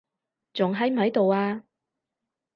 [0.51, 1.63] 仲喺唔喺度啊？